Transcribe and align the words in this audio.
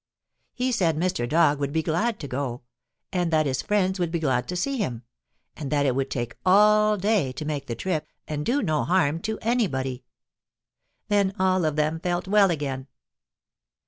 He 0.55 0.71
said 0.71 0.97
Mr. 0.97 1.29
Dog 1.29 1.59
would 1.59 1.71
be 1.71 1.83
glad 1.83 2.19
to 2.21 2.27
go, 2.27 2.63
and 3.13 3.29
that 3.29 3.45
his 3.45 3.61
friends 3.61 3.99
would 3.99 4.09
be 4.09 4.17
glad 4.17 4.47
to 4.47 4.55
see 4.55 4.77
him, 4.79 5.03
and 5.55 5.71
that 5.71 5.85
it 5.85 5.93
would 5.95 6.09
take 6.09 6.37
all 6.43 6.97
day 6.97 7.31
to 7.33 7.45
make 7.45 7.67
the 7.67 7.75
trip 7.75 8.07
and 8.27 8.43
do 8.43 8.63
no 8.63 8.83
harm 8.83 9.19
to 9.19 9.37
anybody. 9.43 10.03
Then 11.07 11.35
all 11.37 11.65
of 11.65 11.75
them 11.75 11.99
felt 11.99 12.27
well 12.27 12.49
again. 12.49 12.87